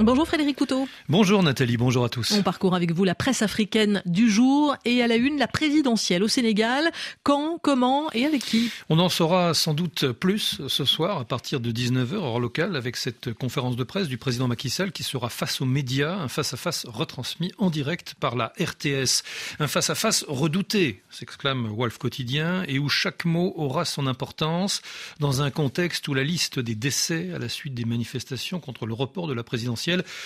Bonjour 0.00 0.26
Frédéric 0.26 0.56
Couteau. 0.56 0.88
Bonjour 1.08 1.44
Nathalie, 1.44 1.76
bonjour 1.76 2.04
à 2.04 2.08
tous. 2.08 2.32
On 2.32 2.42
parcourt 2.42 2.74
avec 2.74 2.90
vous 2.90 3.04
la 3.04 3.14
presse 3.14 3.42
africaine 3.42 4.02
du 4.06 4.28
jour 4.28 4.74
et 4.84 5.02
à 5.02 5.06
la 5.06 5.14
une 5.14 5.38
la 5.38 5.46
présidentielle 5.46 6.24
au 6.24 6.28
Sénégal. 6.28 6.90
Quand, 7.22 7.58
comment 7.62 8.10
et 8.12 8.26
avec 8.26 8.44
qui? 8.44 8.72
On 8.88 8.98
en 8.98 9.08
saura 9.08 9.54
sans 9.54 9.72
doute 9.72 10.10
plus 10.10 10.60
ce 10.66 10.84
soir 10.84 11.18
à 11.18 11.24
partir 11.24 11.60
de 11.60 11.70
19h 11.70 12.16
hors 12.16 12.40
local 12.40 12.74
avec 12.74 12.96
cette 12.96 13.32
conférence 13.34 13.76
de 13.76 13.84
presse 13.84 14.08
du 14.08 14.18
président 14.18 14.48
Macky 14.48 14.68
Sall 14.68 14.90
qui 14.90 15.04
sera 15.04 15.28
face 15.28 15.60
aux 15.60 15.64
médias, 15.64 16.16
un 16.16 16.28
face-à-face 16.28 16.86
retransmis 16.88 17.52
en 17.58 17.70
direct 17.70 18.14
par 18.18 18.34
la 18.34 18.52
RTS. 18.58 19.22
Un 19.60 19.68
face-à-face 19.68 20.24
redouté, 20.26 21.02
s'exclame 21.08 21.68
Wolf 21.72 21.98
Quotidien, 21.98 22.64
et 22.66 22.80
où 22.80 22.88
chaque 22.88 23.24
mot 23.24 23.52
aura 23.56 23.84
son 23.84 24.08
importance 24.08 24.82
dans 25.20 25.40
un 25.42 25.52
contexte 25.52 26.08
où 26.08 26.14
la 26.14 26.24
liste 26.24 26.58
des 26.58 26.74
décès 26.74 27.30
à 27.32 27.38
la 27.38 27.48
suite 27.48 27.74
des 27.74 27.84
manifestations 27.84 28.58
contre 28.58 28.86
le 28.86 28.94
report 28.94 29.28
de 29.28 29.34
la 29.34 29.44
présidentielle 29.44 29.83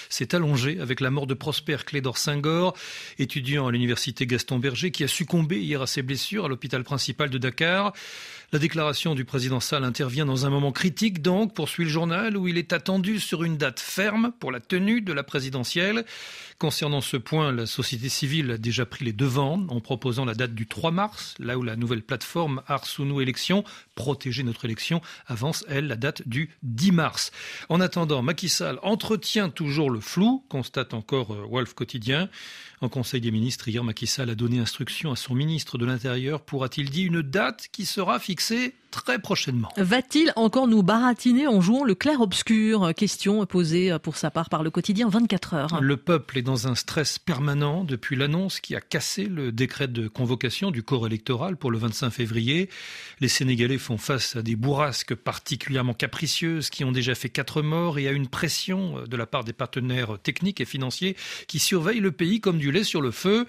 s'est 0.09 0.35
allongé 0.35 0.81
avec 0.81 1.01
la 1.01 1.11
mort 1.11 1.27
de 1.27 1.35
Prosper 1.35 1.79
Clédor 1.85 2.19
Senghor, 2.19 2.77
étudiant 3.19 3.67
à 3.67 3.73
l'université 3.73 4.27
Gaston 4.27 4.59
Berger, 4.59 4.91
qui 4.91 5.05
a 5.05 5.09
succombé 5.09 5.61
hier 5.61 5.83
à 5.83 5.87
ses 5.87 6.03
blessures 6.03 6.47
à 6.47 6.49
l'hôpital 6.49 6.85
principal 6.85 7.31
de 7.31 7.39
Dakar. 7.39 7.93
La 8.51 8.59
déclaration 8.59 9.15
du 9.15 9.27
président 9.27 9.61
Sall 9.61 9.85
intervient 9.85 10.25
dans 10.25 10.47
un 10.47 10.51
moment 10.51 10.73
critique, 10.73 11.21
donc, 11.21 11.53
poursuit 11.53 11.85
le 11.85 11.91
journal, 11.91 12.35
où 12.35 12.49
il 12.49 12.57
est 12.57 12.73
attendu 12.73 13.21
sur 13.21 13.45
une 13.45 13.59
date 13.59 13.79
ferme 13.79 14.33
pour 14.41 14.51
la 14.51 14.61
tenue 14.61 15.03
de 15.03 15.13
la 15.13 15.23
présidentielle. 15.23 16.07
Concernant 16.59 17.03
ce 17.03 17.19
point, 17.19 17.53
la 17.53 17.67
société 17.67 18.09
civile 18.09 18.53
a 18.53 18.59
déjà 18.59 18.87
pris 18.87 19.05
les 19.05 19.13
devants 19.13 19.65
en 19.69 19.81
proposant 19.81 20.25
la 20.25 20.35
date 20.35 20.55
du 20.55 20.67
3 20.67 20.91
mars, 20.91 21.35
là 21.39 21.59
où 21.59 21.63
la 21.63 21.77
nouvelle 21.77 22.03
plateforme 22.03 22.63
Arsounou 22.67 23.21
Élections, 23.21 23.65
protéger 23.95 24.43
notre 24.43 24.65
élection, 24.65 25.03
avance, 25.27 25.67
elle, 25.69 25.87
la 25.87 25.97
date 25.97 26.27
du 26.27 26.51
10 26.63 26.93
mars. 26.93 27.33
En 27.69 27.81
attendant, 27.81 28.23
Macky 28.23 28.49
Sall 28.49 28.79
entretient 28.83 29.48
toujours 29.51 29.91
le 29.91 30.01
flou, 30.01 30.43
constate 30.49 30.95
encore 30.95 31.33
euh, 31.33 31.47
Wolf 31.49 31.75
Quotidien. 31.75 32.29
En 32.81 32.89
Conseil 32.89 33.21
des 33.21 33.31
ministres, 33.31 33.69
hier, 33.69 33.83
Macky 33.83 34.09
a 34.19 34.27
donné 34.35 34.59
instruction 34.59 35.11
à 35.11 35.17
son 35.17 35.35
ministre 35.35 35.79
de 35.79 35.87
l'Intérieur 35.87 36.41
pour, 36.41 36.65
a-t-il 36.65 36.91
dit, 36.91 37.03
une 37.03 37.23
date 37.23 37.69
qui 37.73 37.87
sera 37.87 38.19
fixée 38.21 38.75
très 39.03 39.19
prochainement. 39.19 39.69
Va-t-il 39.77 40.33
encore 40.37 40.69
nous 40.69 40.83
baratiner 40.83 41.47
en 41.47 41.61
jouant 41.61 41.85
le 41.85 41.95
clair-obscur 41.95 42.93
Question 42.97 43.45
posée 43.47 43.97
pour 44.03 44.17
sa 44.17 44.31
part 44.31 44.49
par 44.49 44.63
le 44.63 44.71
quotidien 44.71 45.09
24 45.09 45.55
heures. 45.55 45.81
Le 45.81 45.97
peuple 45.97 46.39
est 46.39 46.43
dans 46.43 46.69
un 46.69 46.75
stress 46.75 47.19
permanent 47.19 47.85
depuis 47.85 48.17
l'annonce 48.17 48.61
qui 48.61 48.75
a 48.75 48.81
cassé 48.81 49.25
le 49.25 49.53
décret 49.53 49.89
de 49.89 50.09
convocation 50.09 50.71
du 50.71 50.83
corps 50.83 51.07
électoral 51.07 51.57
pour 51.57 51.71
le 51.71 51.79
25 51.79 52.11
février. 52.11 52.69
Les 53.21 53.29
Sénégalais 53.29 53.79
font 53.79 53.99
face 53.99 54.37
à 54.37 54.43
des 54.43 54.57
bourrasques 54.57 55.15
particulièrement 55.15 55.95
capricieuses 55.95 56.71
qui 56.71 56.85
ont 56.85 56.93
déjà 56.93 57.15
fait 57.15 57.29
quatre 57.29 57.63
morts 57.63 57.99
et 57.99 58.09
à 58.09 58.13
une 58.13 58.29
pression 58.29 59.05
de 59.07 59.17
la 59.17 59.27
part 59.27 59.45
des 59.45 59.53
partenaires 59.53 60.19
techniques 60.23 60.61
et 60.61 60.65
financiers 60.65 61.17
qui 61.47 61.59
surveillent 61.59 62.01
le 62.01 62.13
pays 62.13 62.41
comme 62.41 62.59
du 62.59 62.73
lait 62.73 62.85
sur 62.85 63.01
le 63.01 63.11
feu. 63.11 63.47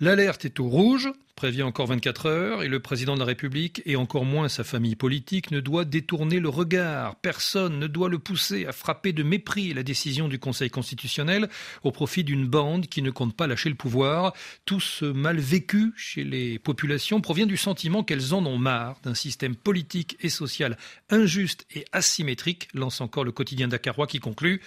L'alerte 0.00 0.44
est 0.44 0.60
au 0.60 0.68
rouge 0.68 1.10
prévient 1.38 1.62
encore 1.62 1.86
24 1.86 2.26
heures 2.26 2.62
et 2.64 2.68
le 2.68 2.80
président 2.80 3.14
de 3.14 3.20
la 3.20 3.24
République 3.24 3.80
et 3.86 3.94
encore 3.94 4.24
moins 4.24 4.48
sa 4.48 4.64
famille 4.64 4.96
politique 4.96 5.52
ne 5.52 5.60
doit 5.60 5.84
détourner 5.84 6.40
le 6.40 6.48
regard. 6.48 7.14
Personne 7.14 7.78
ne 7.78 7.86
doit 7.86 8.08
le 8.08 8.18
pousser 8.18 8.66
à 8.66 8.72
frapper 8.72 9.12
de 9.12 9.22
mépris 9.22 9.72
la 9.72 9.84
décision 9.84 10.26
du 10.26 10.40
Conseil 10.40 10.68
constitutionnel 10.68 11.48
au 11.84 11.92
profit 11.92 12.24
d'une 12.24 12.48
bande 12.48 12.88
qui 12.88 13.02
ne 13.02 13.12
compte 13.12 13.36
pas 13.36 13.46
lâcher 13.46 13.68
le 13.68 13.76
pouvoir. 13.76 14.32
Tout 14.64 14.80
ce 14.80 15.04
mal 15.04 15.38
vécu 15.38 15.92
chez 15.96 16.24
les 16.24 16.58
populations 16.58 17.20
provient 17.20 17.46
du 17.46 17.56
sentiment 17.56 18.02
qu'elles 18.02 18.34
en 18.34 18.44
ont 18.44 18.58
marre 18.58 18.96
d'un 19.04 19.14
système 19.14 19.54
politique 19.54 20.16
et 20.20 20.30
social 20.30 20.76
injuste 21.08 21.66
et 21.72 21.84
asymétrique, 21.92 22.68
lance 22.74 23.00
encore 23.00 23.22
le 23.22 23.30
quotidien 23.30 23.68
dakarois 23.68 24.08
qui 24.08 24.18
conclut 24.18 24.60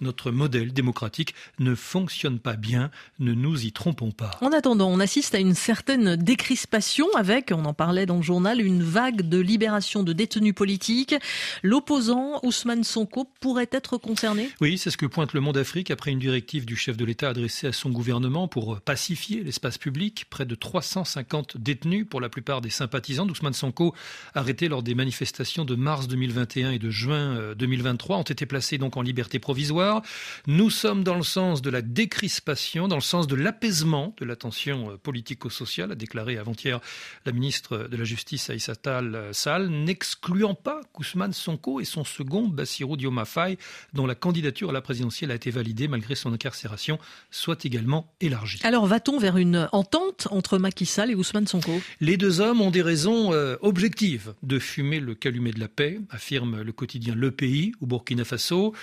Notre 0.00 0.32
modèle 0.32 0.72
démocratique 0.72 1.36
ne 1.60 1.76
fonctionne 1.76 2.40
pas 2.40 2.56
bien, 2.56 2.90
ne 3.20 3.32
nous 3.32 3.64
y 3.64 3.70
trompons 3.70 4.10
pas. 4.10 4.32
En 4.40 4.50
attendant, 4.50 4.90
on 4.90 4.98
assiste 4.98 5.36
à 5.36 5.38
une 5.38 5.54
certaine 5.54 6.15
décrispation 6.16 7.06
avec, 7.16 7.52
on 7.52 7.64
en 7.64 7.74
parlait 7.74 8.06
dans 8.06 8.16
le 8.16 8.22
journal, 8.22 8.60
une 8.60 8.82
vague 8.82 9.22
de 9.22 9.38
libération 9.38 10.02
de 10.02 10.12
détenus 10.12 10.54
politiques. 10.54 11.14
L'opposant 11.62 12.40
Ousmane 12.42 12.84
Sonko 12.84 13.28
pourrait 13.40 13.68
être 13.72 13.96
concerné? 13.96 14.50
Oui, 14.60 14.78
c'est 14.78 14.90
ce 14.90 14.96
que 14.96 15.06
pointe 15.06 15.32
le 15.32 15.40
Monde 15.40 15.58
Afrique 15.58 15.90
après 15.90 16.10
une 16.10 16.18
directive 16.18 16.66
du 16.66 16.76
chef 16.76 16.96
de 16.96 17.04
l'État 17.04 17.28
adressée 17.28 17.66
à 17.66 17.72
son 17.72 17.90
gouvernement 17.90 18.48
pour 18.48 18.80
pacifier 18.80 19.42
l'espace 19.42 19.78
public. 19.78 20.26
Près 20.30 20.46
de 20.46 20.54
350 20.54 21.56
détenus, 21.56 22.06
pour 22.08 22.20
la 22.20 22.28
plupart 22.28 22.60
des 22.60 22.70
sympathisants 22.70 23.26
d'Ousmane 23.26 23.52
Sonko, 23.52 23.94
arrêtés 24.34 24.68
lors 24.68 24.82
des 24.82 24.94
manifestations 24.94 25.64
de 25.64 25.74
mars 25.74 26.08
2021 26.08 26.72
et 26.72 26.78
de 26.78 26.90
juin 26.90 27.54
2023, 27.56 28.16
euh, 28.16 28.20
ont 28.20 28.22
été 28.22 28.46
placés 28.46 28.78
donc 28.78 28.96
en 28.96 29.02
liberté 29.02 29.38
provisoire. 29.38 30.02
Nous 30.46 30.70
sommes 30.70 31.04
dans 31.04 31.16
le 31.16 31.22
sens 31.22 31.62
de 31.62 31.70
la 31.70 31.82
décrispation, 31.82 32.88
dans 32.88 32.96
le 32.96 33.00
sens 33.00 33.26
de 33.26 33.34
l'apaisement 33.34 34.14
de 34.18 34.24
la 34.24 34.36
tension 34.36 34.90
euh, 34.90 34.96
politico-sociale, 34.96 35.94
déclaré 36.06 36.38
avant-hier 36.38 36.78
la 37.24 37.32
ministre 37.32 37.88
de 37.90 37.96
la 37.96 38.04
Justice 38.04 38.48
Aïssatal 38.48 39.30
Sall, 39.32 39.68
n'excluant 39.68 40.54
pas 40.54 40.80
qu'Ousmane 40.92 41.32
Sonko 41.32 41.80
et 41.80 41.84
son 41.84 42.04
second 42.04 42.46
Bassirou 42.46 42.96
Diomaye 42.96 43.58
dont 43.92 44.06
la 44.06 44.14
candidature 44.14 44.70
à 44.70 44.72
la 44.72 44.80
présidentielle 44.80 45.32
a 45.32 45.34
été 45.34 45.50
validée 45.50 45.88
malgré 45.88 46.14
son 46.14 46.32
incarcération, 46.32 47.00
soit 47.32 47.64
également 47.64 48.12
élargie. 48.20 48.60
Alors 48.62 48.86
va-t-on 48.86 49.18
vers 49.18 49.36
une 49.36 49.68
entente 49.72 50.28
entre 50.30 50.58
Macky 50.58 50.86
Sall 50.86 51.10
et 51.10 51.16
Ousmane 51.16 51.48
Sonko? 51.48 51.80
Les 52.00 52.16
deux 52.16 52.40
hommes 52.40 52.60
ont 52.60 52.70
des 52.70 52.82
raisons 52.82 53.32
euh, 53.32 53.56
objectives 53.62 54.34
de 54.44 54.60
fumer 54.60 55.00
le 55.00 55.16
calumet 55.16 55.50
de 55.50 55.58
la 55.58 55.68
paix, 55.68 55.98
affirme 56.10 56.62
le 56.62 56.72
quotidien 56.72 57.16
Le 57.16 57.32
Pays 57.32 57.72
au 57.80 57.86
Burkina 57.86 58.24
Faso. 58.24 58.74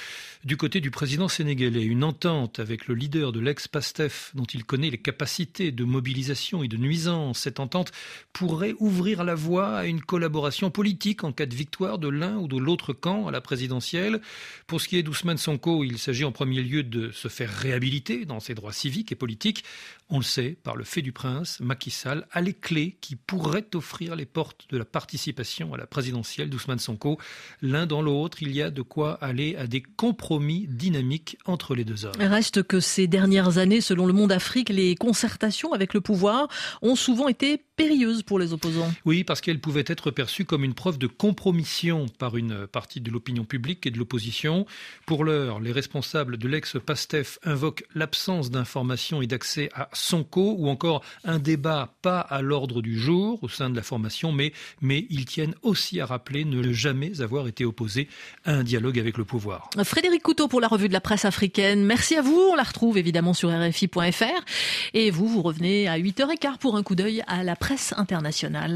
Du 0.44 0.58
côté 0.58 0.82
du 0.82 0.92
président 0.92 1.30
sénégalais, 1.30 1.84
une 1.84 2.04
entente 2.04 2.60
avec 2.60 2.88
le 2.88 2.96
leader 2.96 3.32
de 3.32 3.40
l'ex-PASTEF, 3.40 4.32
dont 4.34 4.44
il 4.44 4.66
connaît 4.66 4.90
les 4.90 4.98
capacités 4.98 5.72
de 5.72 5.86
mobilisation 5.86 6.64
et 6.64 6.68
de 6.68 6.76
nuisance 6.76 7.13
cette 7.34 7.60
entente 7.60 7.92
pourrait 8.32 8.76
ouvrir 8.80 9.24
la 9.24 9.36
voie 9.36 9.78
à 9.78 9.86
une 9.86 10.02
collaboration 10.02 10.72
politique 10.72 11.24
en 11.24 11.32
cas 11.32 11.46
de 11.46 11.56
victoire 11.56 12.00
de 12.00 12.08
l'un 12.08 12.38
ou 12.38 12.48
de 12.48 12.58
l'autre 12.58 12.94
camp 12.94 13.28
à 13.28 13.32
la 13.32 13.42
présidentielle. 13.42 14.22
Pour 14.68 14.82
ce 14.82 14.88
qui 14.88 14.98
est 14.98 15.04
d'Ousmane 15.04 15.38
Sonko, 15.38 15.84
il 15.84 15.98
s'agit 15.98 16.24
en 16.24 16.32
premier 16.32 16.62
lieu 16.62 16.84
de 16.84 17.12
se 17.12 17.28
faire 17.28 17.50
réhabiliter 17.50 18.26
dans 18.26 18.40
ses 18.40 18.56
droits 18.56 18.74
civiques 18.74 19.12
et 19.12 19.16
politiques. 19.16 19.64
On 20.10 20.18
le 20.18 20.24
sait, 20.24 20.58
par 20.64 20.76
le 20.76 20.84
fait 20.84 21.02
du 21.02 21.12
prince, 21.12 21.60
Macky 21.60 21.90
Sall 21.90 22.28
a 22.32 22.42
les 22.42 22.54
clés 22.54 22.98
qui 23.02 23.16
pourraient 23.16 23.68
offrir 23.74 24.16
les 24.16 24.26
portes 24.26 24.68
de 24.70 24.78
la 24.78 24.86
participation 24.86 25.74
à 25.74 25.78
la 25.78 25.88
présidentielle 25.88 26.50
d'Ousmane 26.50 26.80
Sonko. 26.80 27.18
L'un 27.62 27.86
dans 27.86 28.02
l'autre, 28.02 28.40
il 28.42 28.52
y 28.52 28.62
a 28.62 28.70
de 28.70 28.82
quoi 28.82 29.14
aller 29.24 29.56
à 29.56 29.68
des 29.68 29.82
compromis 29.82 30.68
dynamiques 30.68 31.38
entre 31.46 31.76
les 31.76 31.84
deux 31.84 32.06
hommes. 32.06 32.14
Reste 32.20 32.64
que 32.64 32.80
ces 32.80 33.08
dernières 33.08 33.58
années, 33.58 33.82
selon 33.82 34.06
le 34.06 34.14
Monde 34.14 34.32
Afrique, 34.32 34.70
les 34.70 34.96
concertations 34.96 35.74
avec 35.74 35.94
le 35.94 36.02
pouvoir 36.02 36.48
ont 36.82 36.93
souvent 36.96 37.28
été 37.28 37.58
périlleuses 37.76 38.24
pour 38.24 38.40
les 38.40 38.54
opposants. 38.54 38.92
Oui, 39.06 39.24
parce 39.24 39.42
qu'elles 39.42 39.60
pouvaient 39.60 39.84
être 39.88 40.12
perçues 40.12 40.46
comme 40.46 40.64
une 40.64 40.74
preuve 40.74 40.98
de 40.98 41.08
compromission 41.08 42.06
par 42.20 42.38
une 42.38 42.68
partie 42.68 43.02
de 43.02 43.10
l'opinion 43.12 43.46
publique 43.46 43.86
et 43.86 43.92
de 43.92 43.98
l'opposition. 43.98 44.66
Pour 45.06 45.24
l'heure, 45.24 45.60
les 45.60 45.72
responsables 45.72 46.38
de 46.38 46.48
l'ex-PASTEF 46.48 47.40
invoquent 47.44 47.86
l'absence 47.96 48.52
d'information 48.52 49.22
et 49.22 49.28
d'accès 49.28 49.70
à 49.74 49.90
Sonko 49.94 50.56
ou 50.58 50.70
encore 50.70 51.04
un 51.24 51.40
débat 51.40 51.94
pas 52.02 52.20
à 52.20 52.42
l'ordre 52.42 52.82
du 52.82 52.98
jour 52.98 53.40
au 53.44 53.50
sein 53.50 53.70
de 53.70 53.76
la 53.76 53.84
formation, 53.84 54.32
mais, 54.32 54.54
mais 54.82 55.06
ils 55.10 55.26
tiennent 55.26 55.56
aussi 55.62 56.00
à 56.00 56.06
rappeler 56.06 56.46
ne 56.46 56.72
jamais 56.72 57.22
avoir 57.22 57.48
été 57.48 57.66
opposés 57.66 58.08
à 58.46 58.54
un 58.54 58.64
dialogue 58.64 59.00
avec 59.00 59.18
le 59.18 59.26
pouvoir. 59.26 59.70
Frédéric 59.84 60.22
Couteau 60.24 60.48
pour 60.48 60.62
la 60.62 60.68
revue 60.68 60.88
de 60.88 60.94
la 60.94 61.02
presse 61.02 61.26
africaine. 61.26 61.84
Merci 61.84 62.16
à 62.16 62.22
vous. 62.22 62.50
On 62.52 62.56
la 62.56 62.64
retrouve 62.64 62.98
évidemment 62.98 63.34
sur 63.34 63.50
RFI.fr. 63.50 64.46
Et 64.94 65.12
vous, 65.12 65.28
vous 65.28 65.42
revenez 65.42 65.88
à 65.88 65.98
8h15 65.98 66.58
pour 66.58 66.76
un 66.76 66.84
coup 66.84 66.96
d'œil 66.96 67.24
à 67.28 67.44
la 67.44 67.56
presse 67.64 67.94
internationale. 67.96 68.76